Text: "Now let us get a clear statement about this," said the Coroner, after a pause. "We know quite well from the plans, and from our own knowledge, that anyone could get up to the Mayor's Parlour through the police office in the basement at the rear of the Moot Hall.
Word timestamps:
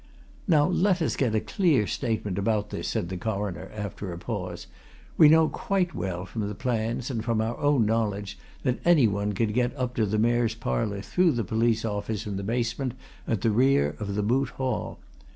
"Now 0.47 0.65
let 0.65 0.99
us 0.99 1.15
get 1.15 1.35
a 1.35 1.39
clear 1.39 1.85
statement 1.85 2.39
about 2.39 2.71
this," 2.71 2.87
said 2.87 3.09
the 3.09 3.17
Coroner, 3.17 3.69
after 3.71 4.11
a 4.11 4.17
pause. 4.17 4.65
"We 5.15 5.29
know 5.29 5.47
quite 5.47 5.93
well 5.93 6.25
from 6.25 6.47
the 6.47 6.55
plans, 6.55 7.11
and 7.11 7.23
from 7.23 7.39
our 7.39 7.55
own 7.59 7.85
knowledge, 7.85 8.39
that 8.63 8.79
anyone 8.83 9.33
could 9.33 9.53
get 9.53 9.77
up 9.77 9.93
to 9.97 10.07
the 10.07 10.17
Mayor's 10.17 10.55
Parlour 10.55 11.01
through 11.01 11.33
the 11.33 11.43
police 11.43 11.85
office 11.85 12.25
in 12.25 12.35
the 12.35 12.41
basement 12.43 12.95
at 13.27 13.41
the 13.41 13.51
rear 13.51 13.95
of 13.99 14.15
the 14.15 14.23
Moot 14.23 14.49
Hall. 14.49 14.97